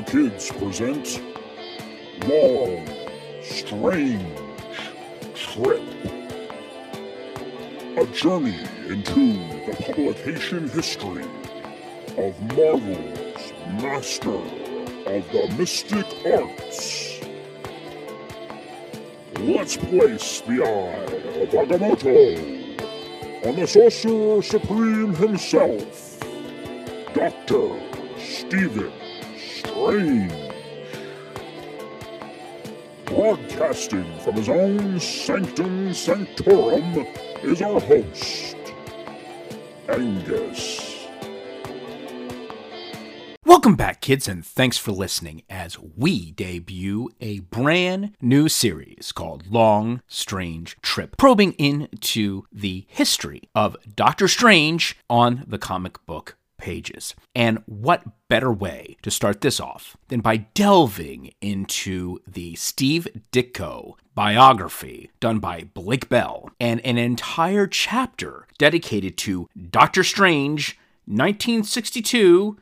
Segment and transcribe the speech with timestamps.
[0.00, 1.20] The kids present
[2.26, 2.88] Long,
[3.42, 4.34] Strange
[5.34, 5.82] Trip.
[7.98, 8.58] A journey
[8.88, 9.34] into
[9.66, 11.26] the publication history
[12.16, 13.52] of Marvel's
[13.82, 14.40] master
[15.06, 17.20] of the mystic arts.
[19.38, 26.18] Let's place the eye of Agamotto on the Sorcerer Supreme himself,
[27.12, 27.78] Dr.
[28.18, 28.99] Stephen
[29.90, 30.32] Strange.
[33.06, 37.08] Broadcasting from his own sanctum sanctorum
[37.42, 38.56] is our host,
[39.88, 41.08] Angus.
[43.44, 49.48] Welcome back, kids, and thanks for listening as we debut a brand new series called
[49.50, 57.14] Long Strange Trip, probing into the history of Doctor Strange on the comic book pages.
[57.34, 63.94] And what better way to start this off than by delving into the Steve Ditko
[64.14, 72.10] biography done by Blake Bell and an entire chapter dedicated to Doctor Strange 1962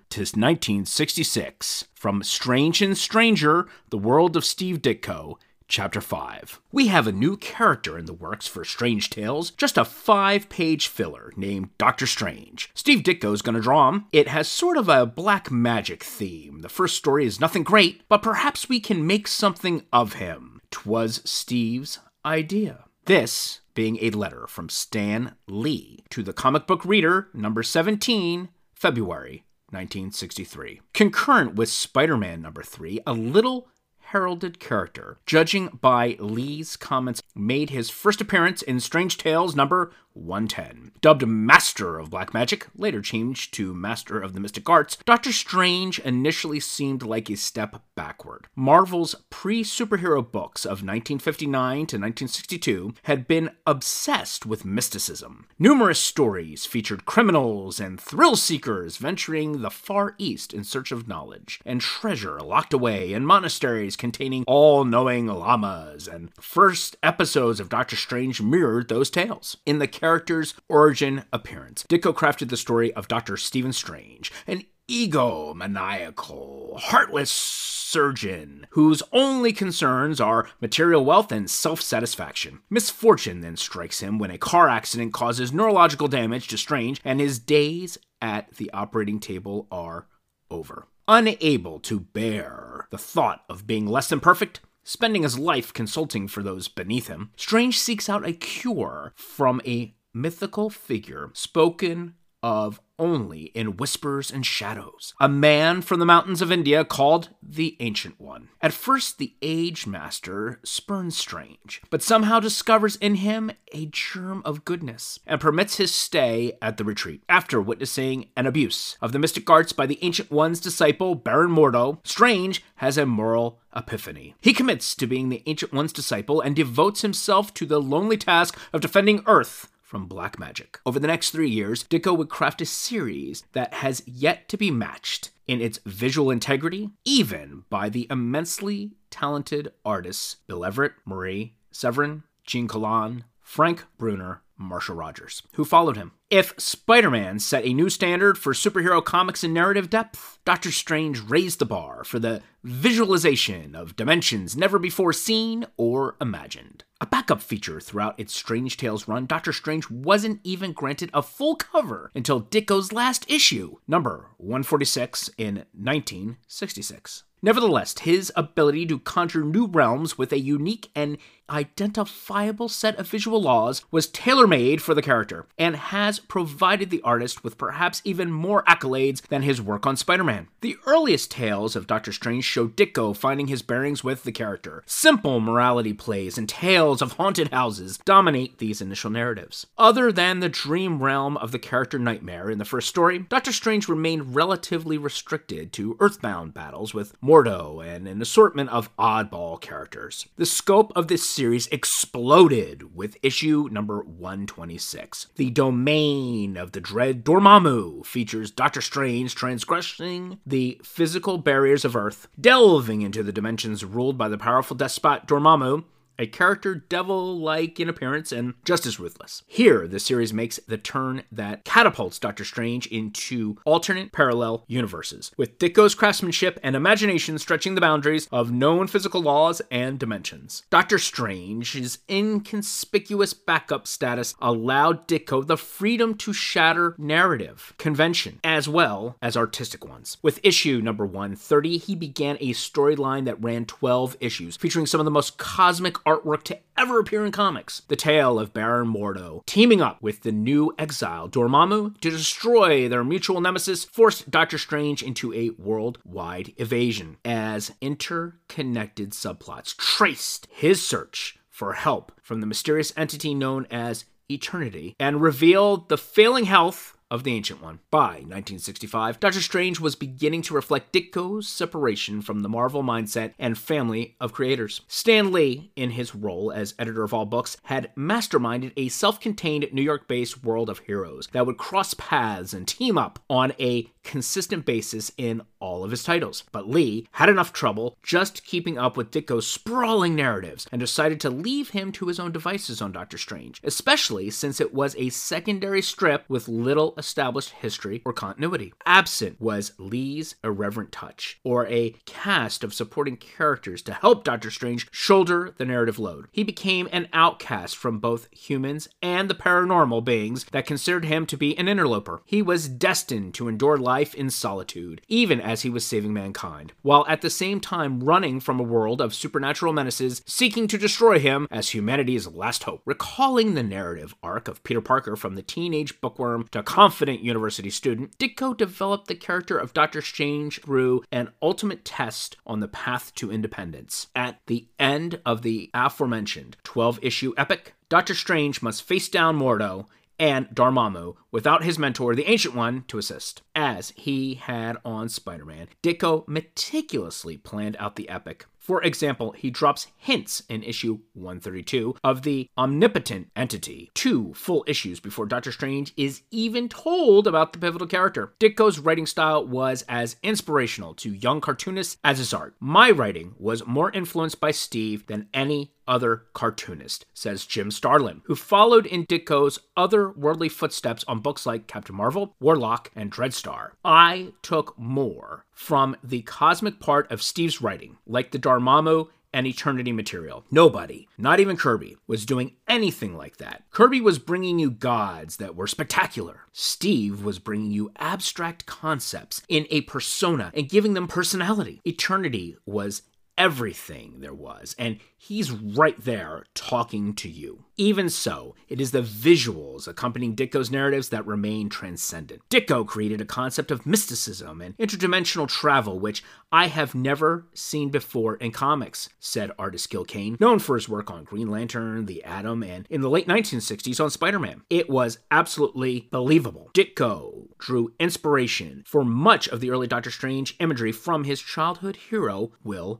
[0.09, 1.85] to 1966.
[1.93, 5.37] From Strange and Stranger, The World of Steve Ditko,
[5.71, 6.63] Chapter 5.
[6.73, 10.87] We have a new character in the works for Strange Tales, just a five page
[10.87, 12.71] filler named Doctor Strange.
[12.73, 14.07] Steve Ditko's gonna draw him.
[14.11, 16.61] It has sort of a black magic theme.
[16.63, 20.63] The first story is nothing great, but perhaps we can make something of him.
[20.71, 22.85] Twas Steve's idea.
[23.05, 29.45] This being a letter from Stan Lee to the comic book reader, number 17, February
[29.69, 30.81] 1963.
[30.95, 33.69] Concurrent with Spider Man number 3, a little
[34.13, 40.93] heralded character, judging by Lee's comments, made his first appearance in Strange Tales number 110.
[41.01, 45.99] Dubbed Master of Black Magic, later changed to Master of the Mystic Arts, Doctor Strange
[46.01, 48.47] initially seemed like a step backward.
[48.57, 55.47] Marvel's pre superhero books of 1959 to 1962 had been obsessed with mysticism.
[55.59, 61.61] Numerous stories featured criminals and thrill seekers venturing the Far East in search of knowledge
[61.65, 67.97] and treasure locked away in monasteries containing all knowing lamas, and first episodes of Doctor
[67.97, 69.57] Strange mirrored those tales.
[69.65, 73.37] In the character's origin appearance, Ditko crafted the story of Dr.
[73.37, 82.61] Stephen Strange, an egomaniacal, heartless surgeon whose only concerns are material wealth and self satisfaction.
[82.71, 87.39] Misfortune then strikes him when a car accident causes neurological damage to Strange, and his
[87.39, 90.07] days at the operating table are
[90.51, 90.87] over.
[91.07, 96.43] Unable to bear the thought of being less than perfect, spending his life consulting for
[96.43, 103.45] those beneath him, Strange seeks out a cure from a mythical figure spoken of only
[103.55, 105.15] in whispers and shadows.
[105.21, 108.49] A man from the mountains of India called the Ancient One.
[108.61, 114.65] At first, the Age Master spurns Strange, but somehow discovers in him a germ of
[114.65, 117.23] goodness and permits his stay at the retreat.
[117.29, 121.99] After witnessing an abuse of the mystic arts by the Ancient One's disciple, Baron Mordo,
[122.05, 124.35] Strange has a moral epiphany.
[124.41, 128.59] He commits to being the Ancient One's disciple and devotes himself to the lonely task
[128.73, 130.79] of defending Earth from black magic.
[130.85, 134.71] Over the next three years, Ditko would craft a series that has yet to be
[134.71, 142.25] matched in its visual integrity, even by the immensely talented artists Bill Everett, Marie Severin,
[142.45, 146.13] Gene Colan, Frank Brunner, Marshall Rogers, who followed him.
[146.31, 151.23] If Spider Man set a new standard for superhero comics and narrative depth, Doctor Strange
[151.23, 156.85] raised the bar for the visualization of dimensions never before seen or imagined.
[157.01, 161.57] A backup feature throughout its Strange Tales run, Doctor Strange wasn't even granted a full
[161.57, 167.23] cover until Ditko's last issue, number 146 in 1966.
[167.41, 171.17] Nevertheless, his ability to conjure new realms with a unique and
[171.51, 177.03] identifiable set of visual laws was tailor made for the character and has provided the
[177.03, 180.49] artist with perhaps even more accolades than his work on Spider Man.
[180.61, 184.83] The earliest tales of Doctor Strange show Ditko finding his bearings with the character.
[184.87, 189.67] Simple morality plays and tales of haunted houses dominate these initial narratives.
[189.77, 193.89] Other than the dream realm of the character Nightmare in the first story, Doctor Strange
[193.89, 200.27] remained relatively restricted to earthbound battles with Mordo and an assortment of oddball characters.
[200.37, 205.29] The scope of this series exploded with issue number 126.
[205.37, 212.27] The domain of the dread Dormammu features Doctor Strange transgressing the physical barriers of Earth,
[212.41, 215.85] delving into the dimensions ruled by the powerful despot Dormammu,
[216.19, 219.43] a character devil like in appearance and just as ruthless.
[219.47, 225.59] Here, the series makes the turn that catapults Doctor Strange into alternate parallel universes, with
[225.59, 230.65] Ditko's craftsmanship and imagination stretching the boundaries of known physical laws and dimensions.
[230.71, 239.17] Doctor Strange's inconspicuous backup status allowed Ditko the freedom to shatter narrative, convention, as well
[239.23, 240.17] as artistic ones.
[240.23, 245.05] With issue number 130, he began a storyline that ran 12 issues, featuring some of
[245.05, 247.83] the most cosmic artwork to ever appear in comics.
[247.89, 253.05] The tale of Baron Mordo teaming up with the new exile Dormammu to destroy their
[253.05, 261.39] mutual nemesis forced Doctor Strange into a worldwide evasion as interconnected subplots traced his search
[261.51, 267.25] for help from the mysterious entity known as Eternity and revealed the failing health of
[267.25, 267.81] the Ancient One.
[267.91, 273.57] By 1965, Doctor Strange was beginning to reflect Ditko's separation from the Marvel mindset and
[273.57, 274.83] family of creators.
[274.89, 279.69] Stan Lee, in his role as editor of all books, had masterminded a self contained
[279.73, 283.91] New York based world of heroes that would cross paths and team up on a
[284.09, 286.45] consistent basis in all of his titles.
[286.51, 291.31] But Lee had enough trouble just keeping up with Ditko's sprawling narratives and decided to
[291.31, 295.83] leave him to his own devices on Doctor Strange, especially since it was a secondary
[295.83, 298.73] strip with little established history or continuity.
[298.85, 304.89] Absent was Lee's irreverent touch, or a cast of supporting characters to help Doctor Strange
[304.91, 306.27] shoulder the narrative load.
[306.33, 311.37] He became an outcast from both humans and the paranormal beings that considered him to
[311.37, 312.23] be an interloper.
[312.25, 317.07] He was destined to endure life in solitude, even as he was saving mankind, while
[317.09, 321.47] at the same time running from a world of supernatural menaces seeking to destroy him
[321.51, 322.83] as humanity's last hope.
[322.85, 328.17] Recalling the narrative arc of Peter Parker from the teenage bookworm to confident university student,
[328.17, 333.31] Ditko developed the character of Doctor Strange through an ultimate test on the path to
[333.31, 334.07] independence.
[334.17, 339.85] At the end of the aforementioned 12 issue epic, Doctor Strange must face down Mordo
[340.19, 343.43] and Dormammu without his mentor, the Ancient One, to assist.
[343.55, 348.47] As he had on Spider Man, Ditko meticulously planned out the epic.
[348.69, 355.01] For example, he drops hints in issue 132 of the omnipotent entity, two full issues
[355.01, 358.35] before Doctor Strange is even told about the pivotal character.
[358.39, 362.57] Ditko's writing style was as inspirational to young cartoonists as his art.
[362.61, 368.35] My writing was more influenced by Steve than any other cartoonist, says Jim Starlin, who
[368.35, 373.71] followed in Ditko's otherworldly footsteps on books like Captain Marvel, Warlock, and Dreadstar.
[373.83, 379.91] I took more from the cosmic part of Steve's writing, like the Dormammu and Eternity
[379.91, 380.45] material.
[380.53, 383.65] Nobody, not even Kirby, was doing anything like that.
[383.73, 386.43] Kirby was bringing you gods that were spectacular.
[386.53, 391.81] Steve was bringing you abstract concepts in a persona and giving them personality.
[391.85, 393.03] Eternity was
[393.39, 397.65] everything there was, and he's right there talking to you.
[397.77, 402.43] Even so, it is the visuals accompanying Ditko's narratives that remain transcendent.
[402.51, 408.35] Ditko created a concept of mysticism and interdimensional travel, which I have never seen before
[408.37, 412.65] in comics, said artist Gil Kane, known for his work on Green Lantern, The Atom,
[412.65, 414.63] and in the late 1960s on Spider Man.
[414.69, 416.71] It was absolutely believable.
[416.75, 422.51] Ditko drew inspiration for much of the early Doctor Strange imagery from his childhood hero,
[422.65, 422.99] Will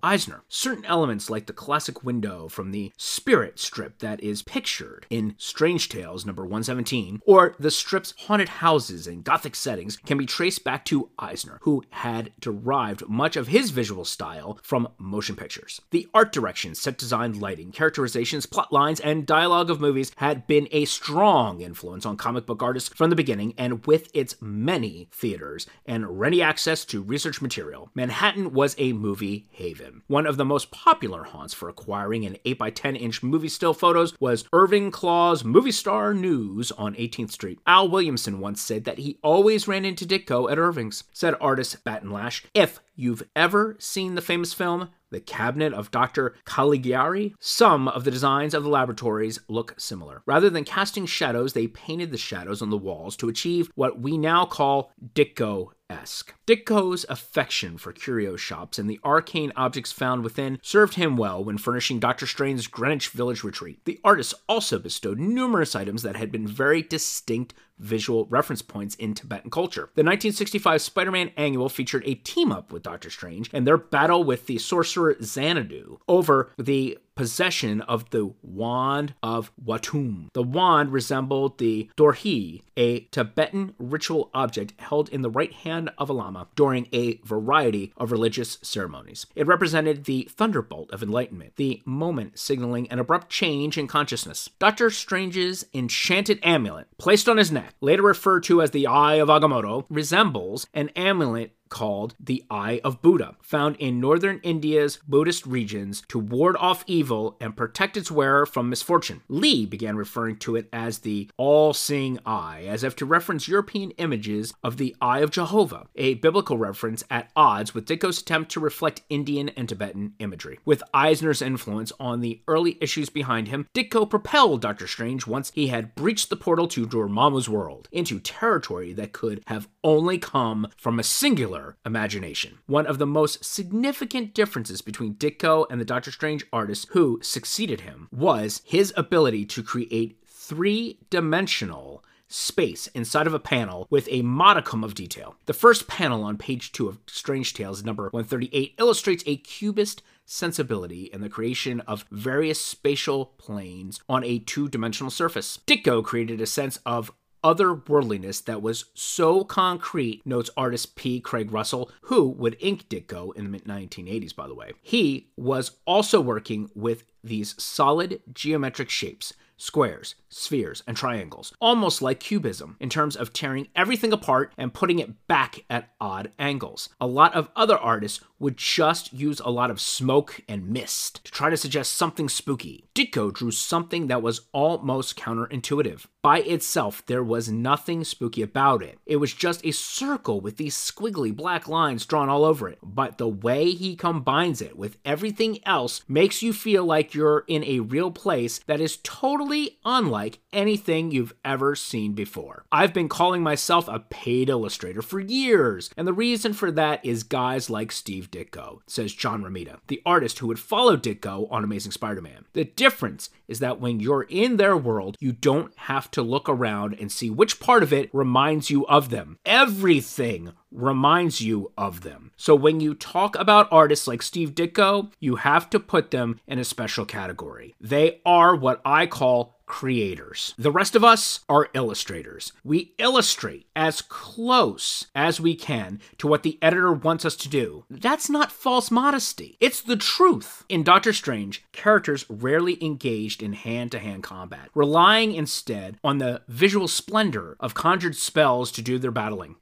[0.49, 5.89] Certain elements, like the classic window from the Spirit strip that is pictured in Strange
[5.89, 10.85] Tales number 117, or the strip's haunted houses and gothic settings, can be traced back
[10.87, 15.81] to Eisner, who had derived much of his visual style from motion pictures.
[15.91, 20.69] The art direction, set design, lighting, characterizations, plot lines, and dialogue of movies had been
[20.71, 25.67] a strong influence on comic book artists from the beginning, and with its many theaters
[25.87, 30.03] and ready access to research material, Manhattan was a movie haven.
[30.07, 34.45] One of the most popular haunts for acquiring an 8x10 inch movie still photos was
[34.53, 37.61] Irving Klaw's Movie Star News on 18th Street.
[37.67, 41.05] Al Williamson once said that he always ran into Ditko at Irving's.
[41.13, 46.35] Said artist Batton Lash, if you've ever seen the famous film the cabinet of Dr.
[46.45, 50.23] Caligari, some of the designs of the laboratories look similar.
[50.27, 54.19] Rather than casting shadows, they painted the shadows on the walls to achieve what we
[54.19, 56.35] now call Ditko esque.
[56.47, 61.59] Ditko's affection for curio shops and the arcane objects found within served him well when
[61.59, 63.85] furnishing Doctor Strange's Greenwich Village retreat.
[63.85, 69.15] The artist also bestowed numerous items that had been very distinct visual reference points in
[69.15, 69.91] Tibetan culture.
[69.95, 74.25] The 1965 Spider Man annual featured a team up with Doctor Strange and their battle
[74.25, 80.29] with the sorcerer Xanadu over the possession of the Wand of Watoomb.
[80.35, 86.09] The wand resembled the Dorje, a Tibetan ritual object held in the right hand of
[86.09, 89.27] a lama during a variety of religious ceremonies.
[89.35, 94.49] It represented the thunderbolt of enlightenment, the moment signaling an abrupt change in consciousness.
[94.61, 99.29] Doctor Strange's enchanted amulet, placed on his neck, later referred to as the Eye of
[99.29, 106.03] Agamotto, resembles an amulet called the Eye of Buddha, found in northern India's Buddhist regions
[106.09, 109.23] to ward off evil and protect its wearer from misfortune.
[109.29, 113.91] Lee began referring to it as the all seeing eye, as if to reference European
[113.93, 118.61] images of the Eye of Jehovah, a biblical reference at odds with Ditko's attempt to
[118.61, 120.59] reflect Indian and Tibetan imagery.
[120.65, 125.69] With Eisner's influence on the early issues behind him, Ditko propelled Doctor Strange once he
[125.69, 130.99] had breached the portal to Dormammu's world into territory that could have only come from
[130.99, 132.59] a singular imagination.
[132.67, 137.83] One of the most significant differences between Ditko and the Doctor Strange artists who succeeded
[137.83, 144.23] him was his ability to create three dimensional space inside of a panel with a
[144.23, 145.37] modicum of detail.
[145.47, 151.05] The first panel on page 2 of Strange Tales, number 138, illustrates a cubist sensibility
[151.05, 155.61] in the creation of various spatial planes on a two dimensional surface.
[155.67, 157.11] Ditko created a sense of
[157.43, 161.21] otherworldliness that was so concrete, notes artist P.
[161.21, 164.73] Craig Russell, who would ink Ditko in the mid 1980s, by the way.
[164.83, 172.21] He was also working with these solid geometric shapes squares, spheres, and triangles, almost like
[172.21, 176.89] cubism, in terms of tearing everything apart and putting it back at odd angles.
[177.01, 181.33] A lot of other artists would just use a lot of smoke and mist to
[181.33, 182.85] try to suggest something spooky.
[182.95, 186.07] Ditko drew something that was almost counterintuitive.
[186.23, 188.99] By itself, there was nothing spooky about it.
[189.07, 192.79] It was just a circle with these squiggly black lines drawn all over it.
[192.83, 197.65] But the way he combines it with everything else makes you feel like you're in
[197.65, 202.65] a real place that is totally unlike anything you've ever seen before.
[202.71, 207.23] I've been calling myself a paid illustrator for years, and the reason for that is
[207.23, 211.93] guys like Steve Ditko, says John Romita, the artist who would follow Ditko on Amazing
[211.93, 212.45] Spider Man.
[212.53, 216.95] The difference is that when you're in their world, you don't have to look around
[217.01, 219.39] and see which part of it reminds you of them.
[219.45, 222.31] Everything reminds you of them.
[222.37, 226.59] So when you talk about artists like Steve Ditko, you have to put them in
[226.59, 227.75] a special category.
[227.81, 230.55] They are what I call creators.
[230.59, 232.53] The rest of us are illustrators.
[232.65, 237.85] We illustrate as close as we can to what the editor wants us to do.
[237.89, 240.65] That's not false modesty, it's the truth.
[240.69, 246.43] In Doctor Strange, characters rarely engaged in hand to hand combat, relying instead on the
[246.49, 249.57] visual splendor of conjured spells to do their battling.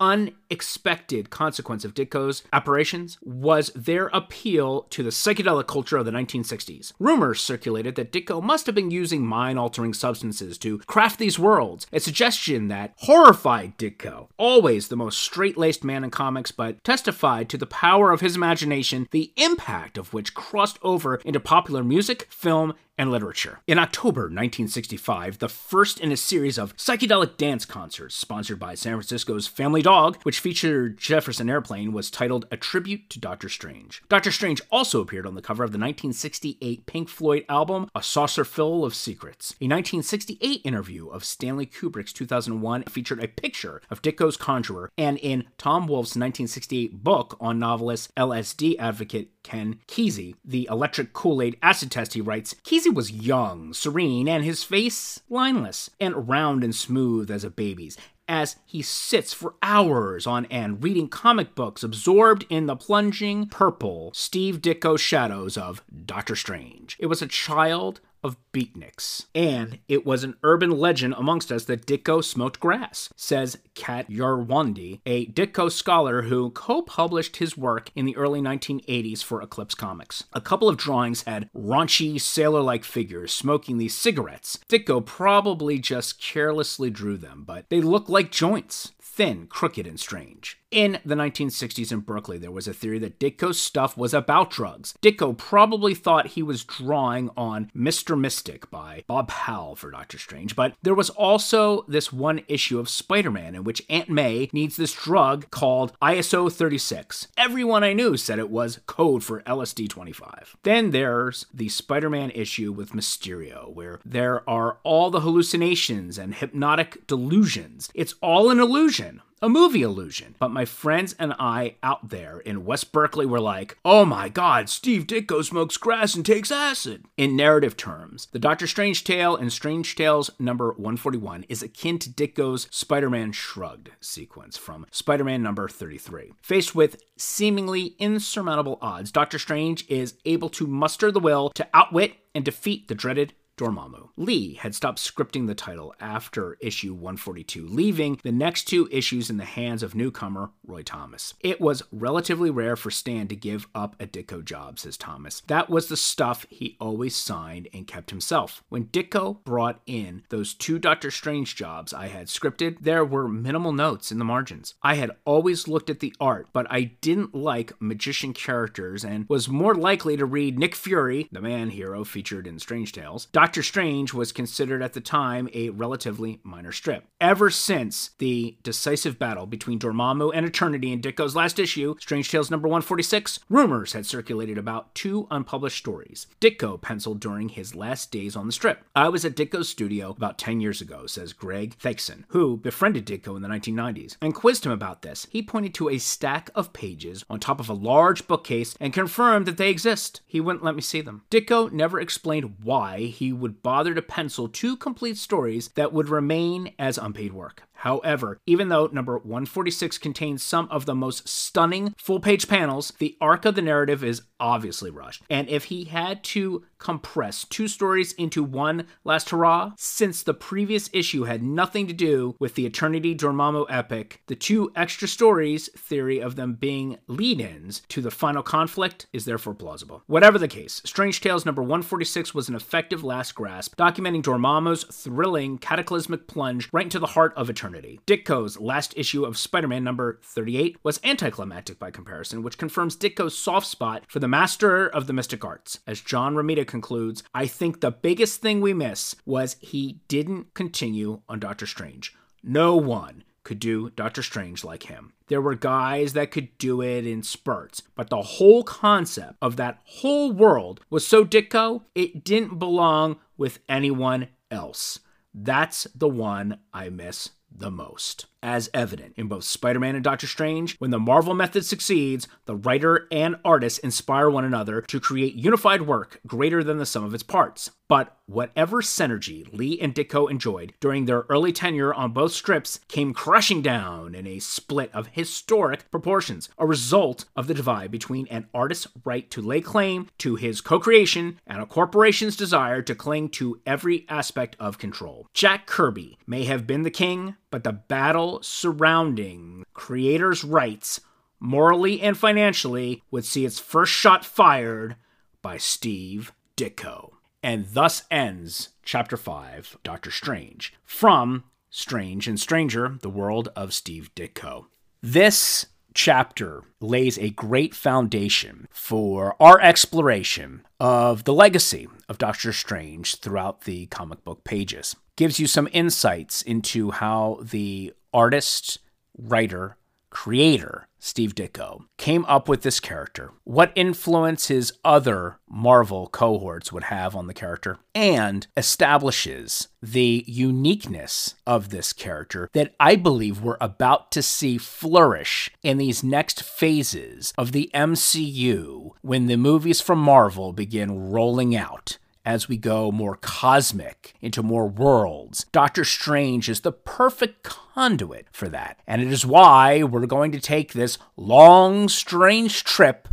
[0.00, 6.92] Unexpected consequence of Ditko's operations was their appeal to the psychedelic culture of the 1960s.
[6.98, 11.86] Rumors circulated that Ditko must have been using mind altering substances to craft these worlds,
[11.92, 17.48] a suggestion that horrified Ditko, always the most straight laced man in comics, but testified
[17.48, 22.26] to the power of his imagination, the impact of which crossed over into popular music,
[22.30, 23.60] film, and literature.
[23.66, 28.94] In October 1965, the first in a series of psychedelic dance concerts sponsored by San
[28.94, 34.02] Francisco's Family Dog, which featured Jefferson Airplane, was titled A Tribute to Doctor Strange.
[34.08, 38.84] Doctor Strange also appeared on the cover of the 1968 Pink Floyd album A Saucerful
[38.84, 39.52] of Secrets.
[39.60, 45.44] A 1968 interview of Stanley Kubrick's 2001 featured a picture of Ditko's conjurer, and in
[45.56, 51.90] Tom Wolfe's 1968 book on novelist LSD advocate Ken Kesey, the electric Kool Aid acid
[51.90, 57.30] test, he writes Kesey was young, serene, and his face lineless and round and smooth
[57.30, 57.96] as a baby's
[58.28, 64.12] as he sits for hours on end reading comic books absorbed in the plunging purple
[64.14, 66.96] Steve Ditko shadows of Doctor Strange.
[67.00, 69.26] It was a child of beatniks.
[69.34, 75.00] And it was an urban legend amongst us that Ditko smoked grass, says Cat Yronwode,
[75.06, 80.24] a Ditko scholar who co published his work in the early 1980s for Eclipse Comics.
[80.32, 84.58] A couple of drawings had raunchy, sailor like figures smoking these cigarettes.
[84.68, 90.60] Ditko probably just carelessly drew them, but they look like joints thin, crooked, and strange.
[90.70, 94.94] In the 1960s in Berkeley, there was a theory that Ditko's stuff was about drugs.
[95.00, 98.20] Ditko probably thought he was drawing on Mr.
[98.20, 102.90] Mystic by Bob Powell for Doctor Strange, but there was also this one issue of
[102.90, 107.28] Spider Man in which Aunt May needs this drug called ISO 36.
[107.38, 110.58] Everyone I knew said it was code for LSD 25.
[110.64, 116.34] Then there's the Spider Man issue with Mysterio, where there are all the hallucinations and
[116.34, 117.88] hypnotic delusions.
[117.94, 120.34] It's all an illusion a movie illusion.
[120.38, 124.68] But my friends and I out there in West Berkeley were like, oh my god,
[124.68, 127.04] Steve Ditko smokes grass and takes acid.
[127.16, 132.10] In narrative terms, the Doctor Strange tale in Strange Tales number 141 is akin to
[132.10, 136.32] Ditko's Spider Man Shrugged sequence from Spider Man number 33.
[136.42, 142.14] Faced with seemingly insurmountable odds, Doctor Strange is able to muster the will to outwit
[142.34, 144.08] and defeat the dreaded Dormammu.
[144.16, 149.36] Lee had stopped scripting the title after issue 142, leaving the next two issues in
[149.36, 151.34] the hands of newcomer Roy Thomas.
[151.40, 155.42] It was relatively rare for Stan to give up a Ditko job, says Thomas.
[155.48, 158.62] That was the stuff he always signed and kept himself.
[158.68, 163.72] When Ditko brought in those two Doctor Strange jobs I had scripted, there were minimal
[163.72, 164.74] notes in the margins.
[164.82, 169.48] I had always looked at the art, but I didn't like magician characters and was
[169.48, 174.14] more likely to read Nick Fury, the man hero featured in Strange Tales, Doctor Strange
[174.14, 177.04] was considered at the time a relatively minor strip.
[177.20, 182.50] Ever since the decisive battle between Dormammu and Eternity in Ditko's last issue, Strange Tales
[182.50, 188.36] number 146, rumors had circulated about two unpublished stories Ditko penciled during his last days
[188.36, 188.84] on the strip.
[188.94, 193.36] I was at Ditko's studio about 10 years ago, says Greg Theakston, who befriended Ditko
[193.36, 195.26] in the 1990s, and quizzed him about this.
[195.30, 199.46] He pointed to a stack of pages on top of a large bookcase and confirmed
[199.46, 200.20] that they exist.
[200.26, 201.22] He wouldn't let me see them.
[201.30, 206.74] Ditko never explained why he would bother to pencil two complete stories that would remain
[206.78, 207.67] as unpaid work.
[207.78, 213.16] However, even though number 146 contains some of the most stunning full page panels, the
[213.20, 215.22] arc of the narrative is obviously rushed.
[215.30, 220.90] And if he had to compress two stories into one last hurrah, since the previous
[220.92, 226.20] issue had nothing to do with the Eternity Dormammu epic, the two extra stories theory
[226.20, 230.02] of them being lead ins to the final conflict is therefore plausible.
[230.06, 235.58] Whatever the case, Strange Tales number 146 was an effective last grasp, documenting Dormammu's thrilling,
[235.58, 238.00] cataclysmic plunge right into the heart of Eternity eternity.
[238.06, 243.36] Ditko's last issue of Spider Man number 38 was anticlimactic by comparison, which confirms Ditko's
[243.36, 245.80] soft spot for the master of the mystic arts.
[245.86, 251.20] As John Romita concludes, I think the biggest thing we miss was he didn't continue
[251.28, 252.14] on Doctor Strange.
[252.42, 255.12] No one could do Doctor Strange like him.
[255.28, 259.78] There were guys that could do it in spurts, but the whole concept of that
[259.84, 265.00] whole world was so Ditko, it didn't belong with anyone else.
[265.34, 268.26] That's the one I miss the most.
[268.42, 272.54] As evident in both Spider Man and Doctor Strange, when the Marvel method succeeds, the
[272.54, 277.14] writer and artist inspire one another to create unified work greater than the sum of
[277.14, 277.70] its parts.
[277.88, 283.14] But whatever synergy Lee and Ditko enjoyed during their early tenure on both strips came
[283.14, 288.46] crashing down in a split of historic proportions, a result of the divide between an
[288.54, 293.30] artist's right to lay claim to his co creation and a corporation's desire to cling
[293.30, 295.26] to every aspect of control.
[295.32, 301.00] Jack Kirby may have been the king, but the battle surrounding creators' rights,
[301.40, 304.96] morally and financially, would see its first shot fired
[305.42, 307.12] by Steve Ditko.
[307.42, 314.10] And thus ends Chapter 5, Doctor Strange, from Strange and Stranger, the world of Steve
[314.16, 314.66] Ditko.
[315.00, 323.16] This chapter lays a great foundation for our exploration of the legacy of Doctor Strange
[323.16, 324.96] throughout the comic book pages.
[325.18, 328.78] Gives you some insights into how the artist,
[329.18, 329.76] writer,
[330.10, 336.84] creator Steve Ditko, came up with this character, what influence his other Marvel cohorts would
[336.84, 343.56] have on the character, and establishes the uniqueness of this character that I believe we're
[343.60, 349.98] about to see flourish in these next phases of the MCU when the movies from
[349.98, 351.98] Marvel begin rolling out
[352.28, 355.46] as we go more cosmic into more worlds.
[355.50, 358.78] Doctor Strange is the perfect conduit for that.
[358.86, 363.08] And it is why we're going to take this long, strange trip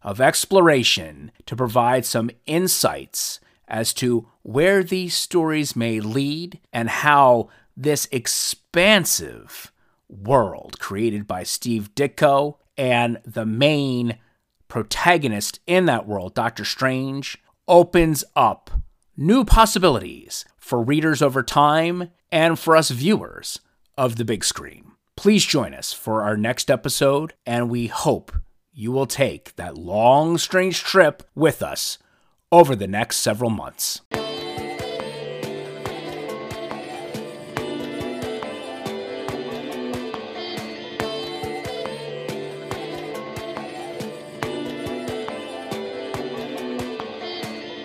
[0.00, 7.48] of exploration to provide some insights as to where these stories may lead and how
[7.76, 9.72] this expansive
[10.08, 14.18] world created by Steve Ditko and the main
[14.68, 18.70] protagonist in that world, Doctor Strange, opens up
[19.16, 23.60] new possibilities for readers over time and for us viewers
[23.96, 24.92] of the big screen.
[25.16, 28.32] Please join us for our next episode, and we hope
[28.72, 31.98] you will take that long, strange trip with us
[32.50, 34.00] over the next several months.